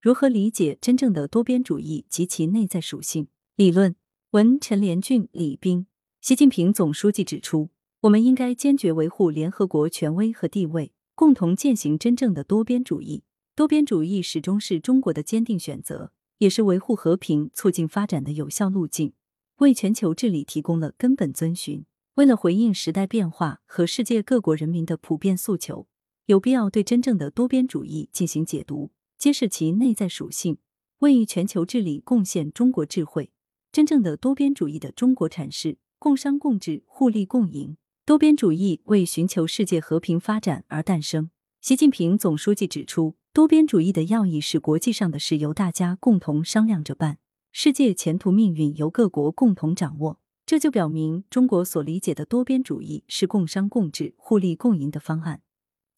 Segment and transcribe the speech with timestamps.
[0.00, 3.26] 如何理解真正的多边主义及其内在属性？
[3.56, 3.96] 理论
[4.30, 5.88] 文陈连俊、李斌。
[6.20, 7.70] 习近平总书记指出，
[8.02, 13.24] 我们应该坚决维护联合国权威和地位，共同践行真正的多边主义。
[13.56, 19.14] 多边主义始终是中国的坚定选择，也是维护和平、促进发展的有效路径，
[19.56, 21.84] 为全球治理提供了根本遵循。
[22.14, 25.88] 为了回应时代变化和世界各国人民的普遍诉求，
[26.26, 28.92] 有必要对真正的多边主义进行解读。
[29.18, 30.58] 揭示其内在属性，
[31.00, 33.32] 为全球治理贡献中国智慧。
[33.72, 37.76] 真正的多边主义的中国阐释：共商共治、互利共赢。
[38.06, 41.30] 多边主义为寻求世界和平发展而诞生。
[41.60, 47.18] 习近平总书记指出，多边主义的要义是国际上的事由大家共同商量着办，
[47.52, 50.20] 世界前途命运由各国共同掌握。
[50.46, 55.42] 这就表明，中国所理解的多边主义是共商共治、互利共赢的方案。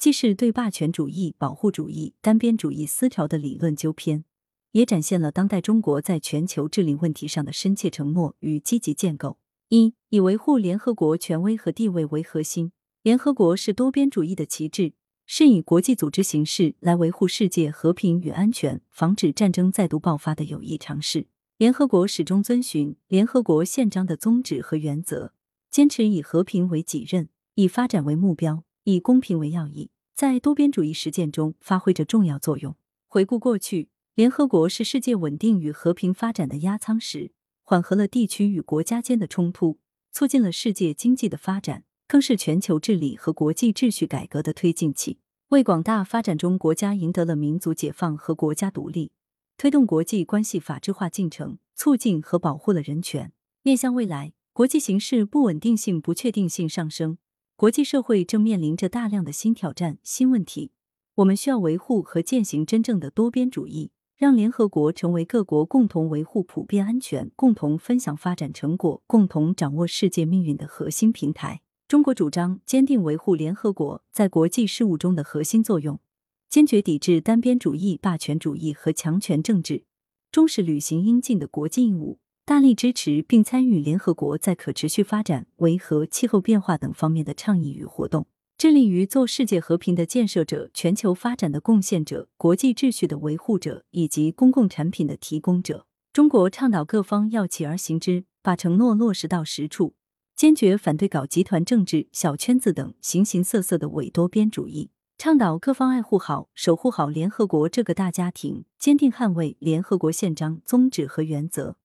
[0.00, 4.24] 既是对霸权主义、保护主义、单边主义思潮的理论纠偏，
[4.73, 9.37] 也展现了当代中国在全球治理问题上的深切承诺与积极建构。
[9.68, 14.95] 一、以维护联合国权威和地位为核心，联合国是多边主义的旗帜，
[15.26, 21.26] 是以国际组织形式来维护世界和平与安全、防止战争再度爆发的有益尝试。
[21.59, 25.34] 联合国始终遵循联合国宪章的宗旨和原则，
[25.71, 28.65] 坚持以和平为己任，以发展为目标。
[28.84, 32.76] 以公平为要义，在多边主义实践中发挥着重要作用。
[33.09, 39.78] 回顾过去，联合国是世界稳定与和平发展的压舱石，缓和了地区与国家间的冲突，
[40.12, 49.12] 促进了世界经济的发展，更是全球治理和国际秩序改革的推进器，为广大发展中国家赢得了民族解放和国家独立，
[49.56, 53.32] 推动国际关系法治化进程，促进和保护了人权。
[53.62, 57.18] 面向未来，国际形势不稳定性、不确定性上升。
[57.60, 60.72] 国际社会正面临着大量的新挑战、新问题，
[61.16, 71.60] 我们需要维护和践行真正的多边主义，让联合国成为各国共同维护普遍安全、共同分享发展成果、共同掌握世界命运的核心平台。
[71.86, 76.00] 中国主张坚定维护联合国在国际事务中的核心作用，
[76.49, 79.84] 坚决抵制单边主义、霸权主义和强权政治，
[80.32, 82.20] 忠实履行应尽的国际义务。
[82.50, 88.27] 大力支持并参与联合国在可持续发展、维和、气候变化等方面的倡议与活动，
[88.59, 95.87] 致力于做世界和平的建设者、全球发展的贡献者、国际秩序的维护者以及公共产品的提供者。
[96.12, 99.94] 中国倡导各方要起而行之，把承诺落实到实处，
[100.34, 111.77] 坚决反对搞集团政治、小圈子等形形色色的伪多边主义，倡导各方爱护好、守护好联合国这个大家庭，坚定捍卫联合国宪章宗旨和原则。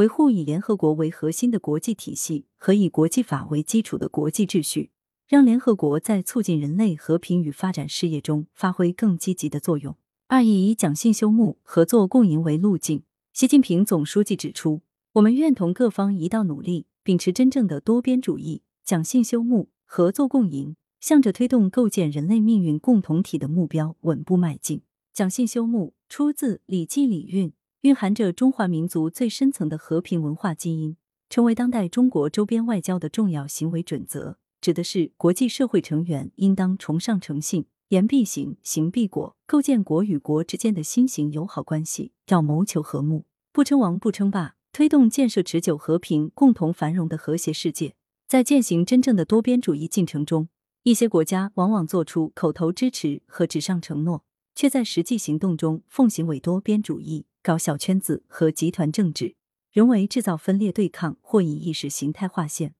[0.00, 4.92] 维护以联合国为核心的国际体系和以国际法为基础的国际秩序，
[5.28, 9.94] 让联合国在促进人类和平与发展事业中发挥更积极的作用。
[10.28, 13.02] 二、以讲信修睦、合作共赢为路径。
[13.34, 14.80] 习近平总书记指出，
[15.12, 24.80] 我们愿同各方一道努力，秉持真正的多边主义，讲信修睦、合作共赢，向着推动构建人类命运共同体的目标稳步迈进。
[25.12, 27.50] 讲信修睦出自《礼记·礼运》。
[27.82, 30.98] 蕴含着中华民族最深层的和平文化基因，
[31.30, 34.36] 成为当代中国周边外交的重要行为准则。
[34.60, 47.94] 指的是国际社会成员应当崇尚诚信，言必行，行必果，构建国与国之间的新型友好关系，要谋求和睦，不称王不称霸，推动建设持久和平、共同繁荣的和谐世界。
[48.28, 50.50] 在践行真正的多边主义进程中，
[50.82, 57.24] 一些国家往往做出口头支持和纸上承诺，却在实际行动中奉行伪多边主义。
[57.42, 59.34] 搞小圈子和集团政治，
[59.72, 62.74] 人为制造分裂对抗，或以意识形态划线，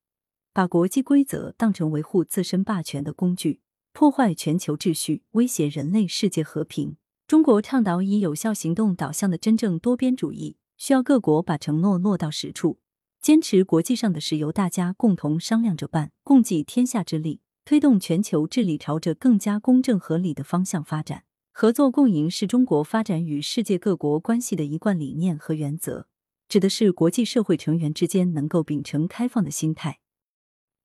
[0.53, 3.60] 把国际规则当成维护自身霸权的工具，
[3.93, 6.97] 破坏全球秩序，威胁人类世界和平。
[7.26, 12.81] 中国倡导以有效行动导向的真正多边主义，需要各国把承诺落到实处，
[13.22, 21.25] 坚持国际上的事由大家共同商量着办，共济天下之力，推动全球治理朝着更加公正合理的方向发展。
[21.52, 26.06] 合作共赢是中国发展与世界各国关系的一贯理念和原则，
[26.48, 30.00] 指的是国际社会成员之间能够秉承开放的心态，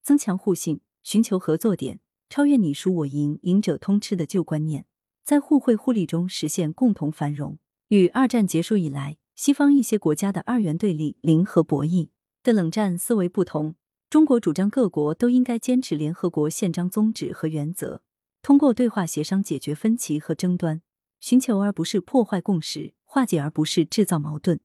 [0.02, 4.86] 增强互信，寻求合作点，超越你输我赢、赢者通吃的旧观念，
[5.24, 7.58] 在互惠互利中实现共同繁荣。
[7.90, 12.10] 与二战结束以来，西方一些国家的二元对立、零和博弈
[12.44, 13.76] 的冷战思维不同，
[14.10, 18.02] 中国主张各国都应该坚持联合国宪章宗旨和原则。
[18.46, 20.84] 通过对话协商解决分歧和争端，
[21.20, 24.60] 寻求而不是破坏共识，化解而不是制造矛盾，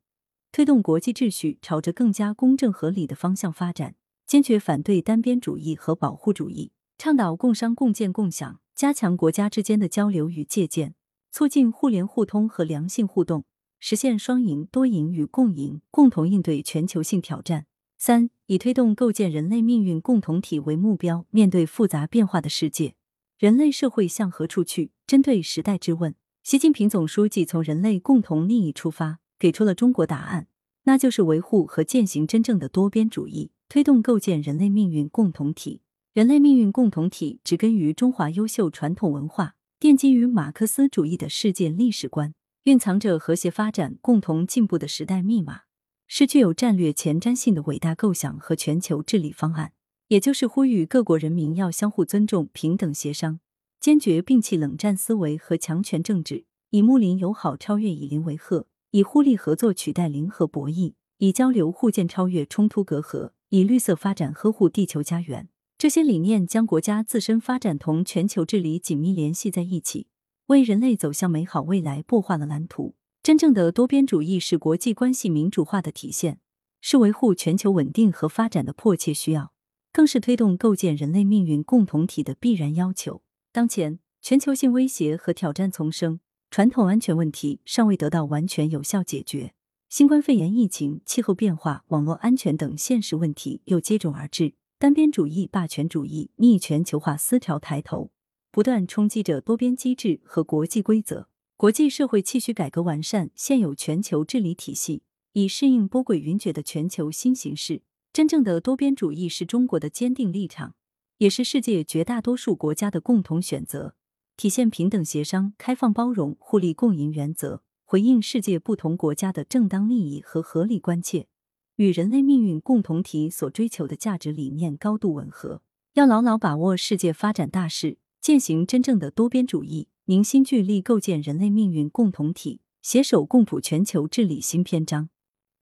[0.53, 3.95] 推动国际秩序朝着更加公正合理的方向发展。
[4.27, 10.95] 坚决反对单边主义和保护主义，倡导共商共建共享，加强国家之间的交流与借鉴，
[11.33, 13.47] 促进互联互通和良性互动，
[13.79, 17.65] 实现双赢、多赢与共赢，共同应对全球性挑战。
[17.97, 22.95] 三、以推动构建人类命运共同体为目标，面对复杂变化的世界，
[23.41, 24.91] 人类社会向何处去？
[25.07, 30.49] 针对时代之问，习近平总书记从人类共同利益出发，给出了中国答案，
[30.83, 35.81] 那就是维护和践行真正的多边主义，推动构建人类命运共同体。
[36.13, 39.55] 人类命运共同体植根于中华优秀传统文化。
[39.81, 42.35] 奠基于马克思主义的世界历史观，
[42.65, 45.63] 蕴藏着和谐发展、共同进步的时代密码，
[46.07, 49.73] 是具有战略前瞻性的伟大构想和全球治理方案。
[50.11, 53.39] 也就是呼吁各国人民要相互尊重、平等协商，
[53.79, 65.49] 坚决摒弃冷战思维和强权政治，以睦邻友好超越以邻为壑，以互利合作取代零和博弈，以交流互鉴超越冲突隔阂，以绿色发展呵护地球家园。
[65.79, 70.09] 这些理念将国家自身发展同全球治理紧密联系在一起，
[70.47, 72.97] 为人类走向美好未来擘画了蓝图。
[73.23, 76.41] 真正的多边主义是国际关系民主化的体现，
[76.81, 79.53] 是维护全球稳定和发展的迫切需要，
[79.93, 83.23] 更是推动构建人类命运共同体的必然要求。
[83.53, 86.21] 当前，全球性威胁和挑战丛生，
[86.51, 89.55] 传统安全问题尚未得到完全有效解决，
[89.89, 94.55] 新冠肺炎疫情、气候变化、网络安全等现实问题又接踵而至。
[94.79, 98.11] 单边主义、霸权主义、逆全球化思潮抬头，
[98.51, 101.29] 不断冲击着多边机制和国际规则。
[101.57, 105.03] 国际社会继续改革完善现有全球治理体系，
[105.35, 107.83] 以适应波诡云谲的全球新形势。
[108.21, 110.75] 真正的多边主义是中国的坚定立场，
[111.17, 113.95] 也是世界绝大多数国家的共同选择，
[114.37, 121.29] 体现平等协商、开放包容、互利共赢原则，回应世界不同国家的正当利益和合理关切。
[121.77, 125.63] 与人类命运共同体所追求的价值理念高度吻合，
[125.95, 135.09] 要牢牢把握世界发展大势，践行真正的多边主义，凝心聚力构建人类命运共同体，携手共谱全球治理新篇章。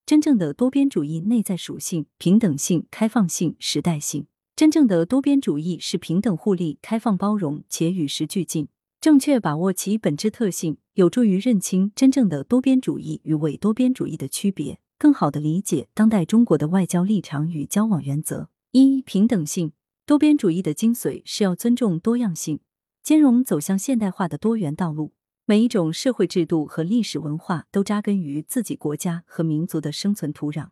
[0.09, 4.27] 真正的多边主义内在属性：平等性、开放性、时代性。
[4.57, 8.69] 真正的多边主义是平等互利、开放包容且与时俱进。
[9.03, 14.79] 正确把握其本质特性，有助于认清真正的多边主义与伪多边主义的区别。
[14.97, 18.49] 更好地理解当代中国的外交立场与交往原则。
[18.71, 19.73] 一、平等性。
[20.07, 22.61] 多边主义的精髓是要尊重多样性，
[23.03, 25.13] 兼容走向现代化的多元道路。
[25.51, 30.69] 每一种社会制度和历史文化都扎根于自己国家和民族的生存土壤，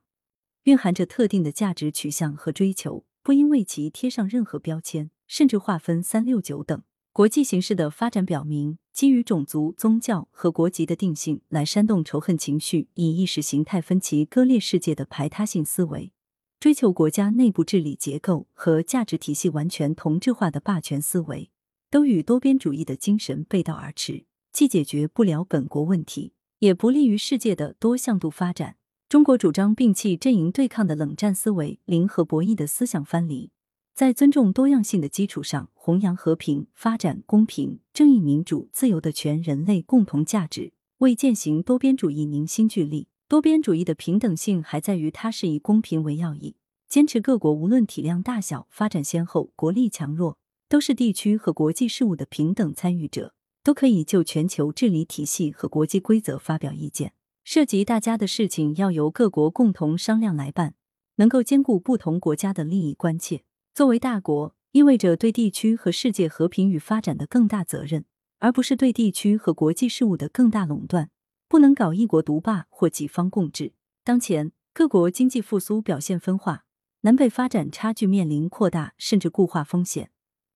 [0.64, 6.82] 蕴含着特定的价值取向和追求，不应为其贴上任何标签，甚至划分三六九等。
[7.14, 16.12] 国际形势的发展表明，基于种族、宗教和国籍的定性来煽动仇恨情绪，以意识形态分歧割裂世界的排他性思维，
[16.60, 21.50] 追求国家内部治理结构和价值体系完全同质化的霸权思维，
[21.90, 24.26] 都与多边主义的精神背道而驰，
[24.56, 28.76] 既解决不了本国问题，也不利于世界的多向度发展。
[29.06, 33.50] 中国主张摒弃阵营对抗的冷战思维、零和博弈的思想藩篱。
[33.94, 43.08] 在尊重多样性的基础上，弘扬和平、发展、公平、正义、民主、自由的全人类共同价值，为践行多边主义凝心聚力。
[43.28, 46.56] 多边主义的平等性还在于它是以公平为要义，
[46.88, 53.34] 坚持各国无论体量大小、发展先后、国力强弱，都是地区和国际事务的平等参与者，
[53.66, 57.14] 都可以就全球治理体系和国际规则发表意见。
[57.42, 60.76] 涉及大家的事情要由各国共同商量来办，
[61.16, 63.42] 能够兼顾不同国家的利益关切。
[63.74, 68.04] 作为大国，意味着对地区和世界和平与发展的更大责任，
[68.38, 71.10] 而不是对地区和国际事务的更大垄断。
[71.48, 73.72] 不能搞一国独霸或几方共治。
[74.04, 76.64] 当前各国经济复苏表现分化，
[77.00, 80.12] 南北发展差距面临扩大甚至固化风险，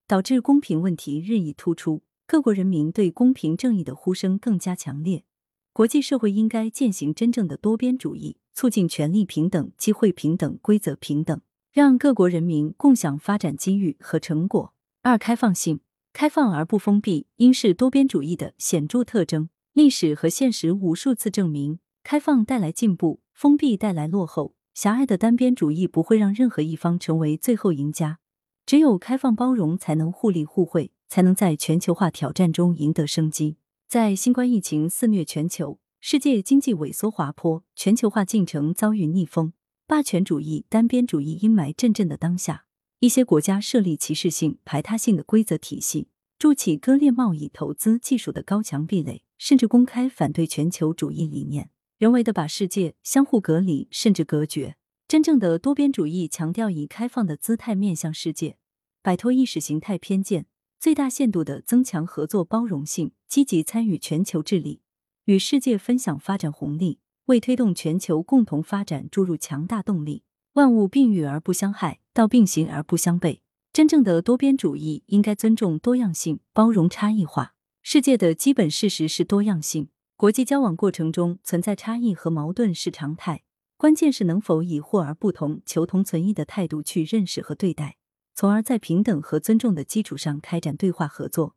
[0.06, 2.02] 导致公平问题日益突出。
[2.30, 5.24] 各国人民对公平正义的呼声更加强烈。
[5.72, 11.40] 国际社会应该践行真正的多边主义，促进权利平等、机会平等、规则平等。
[11.72, 14.72] 让各国人民共享发展机遇和成果。
[15.02, 15.80] 二、开放性，
[16.12, 19.48] 开放而不封闭，应是多边主义的显著特征。
[19.72, 24.54] 历史和现实无数次证明，开放带来进步，封闭带来落后。
[24.72, 28.20] 狭隘的单边主义不会让任何一方成为最后赢家。
[28.64, 33.56] 只有开放包容，才能互利互惠，才能在全球化挑战中赢得生机。
[33.88, 39.52] 在新冠疫情肆虐全球，世界经济萎缩滑坡，全球化进程遭遇逆风。
[39.88, 42.64] 霸权主义、单边主义阴霾阵阵的当下，
[43.00, 46.06] 一些国家设立歧视性、排他性的规则体系，
[46.38, 54.76] 筑起割裂贸易、投资、技术的高墙壁垒，甚至公开反对全球主义理念，人为的把世界相互隔离，甚至隔绝。
[55.08, 58.58] 真正的多边主义强调以开放的姿态面向世界，
[59.02, 60.46] 摆脱意识形态偏见，
[60.80, 64.80] 最大限度地增强合作包容性，积极参与全球治理，
[65.26, 70.22] 与世界分享发展红利，为推动全球共同发展注入强大动力。
[70.54, 73.40] 万物并育而不相害，道并行而不相悖。
[73.74, 77.54] 真正的多边主义应该尊重多样性，包容差异化。
[77.82, 83.42] 世界的基本事实是多样性，国际交往过程中存在差异和矛盾是常态。
[83.76, 87.98] 关键是能否以互而不同、求同存异的态度去认识和对待，
[88.40, 91.56] 从而在平等和尊重的基础上开展对话合作，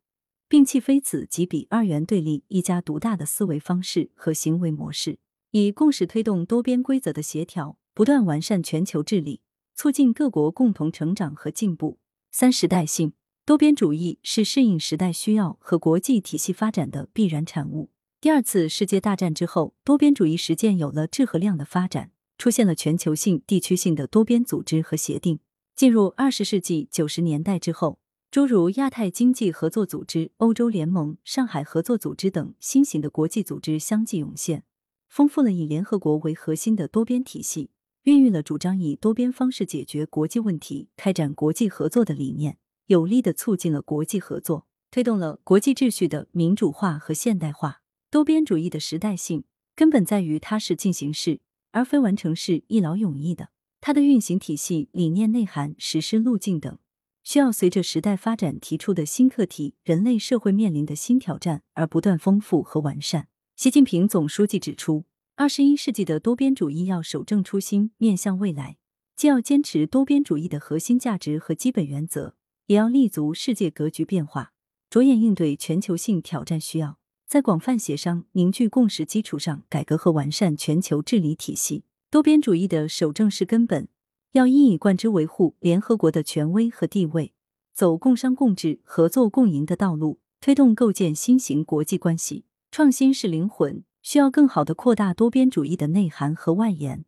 [0.50, 5.18] 摒弃非此即彼、二元对立、一家独大的思维方式和行为模式，
[5.52, 9.40] 以共识推动多边规则的协调，不断完善全球治理，
[9.74, 12.00] 促进各国共同成长和进步。
[12.34, 13.13] 三、时代性
[13.46, 17.92] 多边主义是适应时代需要和国际体系发展的必然产物。
[18.20, 25.40] 第二次世界大战之后，多边主义实践有了质和量的发展，出现了全球性、地区性的多边组织和协定。
[25.75, 28.00] 进入二十世纪九十年代之后，
[28.30, 34.63] 诸如亚太经济合作组织、欧洲联盟、上海合作组织等新型的国际组织相继涌现，
[35.10, 37.72] 丰富了以联合国为核心的多边体系，
[38.03, 47.82] 孕育了主张以多边方式解决国际问题、开展国际合作的理念，有力的促进了国际合作，推动了国际秩序的民主化和现代化。
[48.12, 53.50] 多边主义的时代性根本在于它是进行式，而非完成式、一劳永逸的。
[53.86, 56.80] 它的运行体系、理念内涵、实施路径等，
[57.22, 63.28] 需要随着时代发展提出的新课题、人类社会面临的新挑战而不断丰富和完善。
[63.58, 65.04] 习近平总书记指出，
[65.36, 68.78] 二十一世纪的多边主义要守正初心，面向未来，
[69.18, 72.38] 既要坚持多边主义的核心价值和基本原则，
[72.68, 74.54] 也要立足世界格局变化，
[74.90, 76.98] 着眼应对全球性挑战需要。
[77.28, 81.84] 在广泛协商、凝聚共识基础上，改革和完善全球治理体系。
[82.13, 83.88] 多边主义的守正是根本，
[84.34, 87.34] 要一以贯之维护联合国的权威和地位，
[87.74, 92.46] 走共商共治、合作共赢的道路，推动构建新型国际关系。
[92.70, 97.03] 创新是灵魂，需要更好的扩大多边主义的内涵和外延。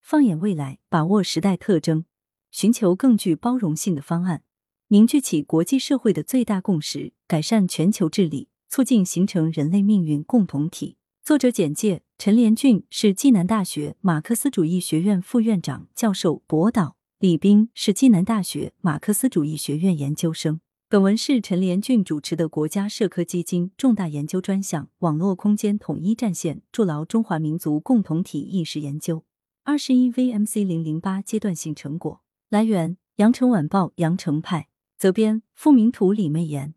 [0.00, 2.04] 放眼未来，把握时代特征，
[2.52, 4.44] 寻求更具包容性的方案，
[4.86, 8.48] 凝聚起国际社会的最大共识，改善全球治理。
[8.68, 10.98] 促进形成人类命运共同体。
[11.26, 20.60] 作者简介：陈连俊是暨南大学马克思主义学院副院长、教授、博导；李斌是暨南大学马克思主义学院研究生。
[20.88, 29.24] 本文是陈连俊主持的国家社科基金重大研究专项“网络空间统一战线，筑牢中华民族共同体意识”研究
[29.64, 32.20] 二十一 VMC 零零八阶段性成果。
[32.48, 36.75] 来源：羊城晚报羊城派，责编：付明图，李媚妍。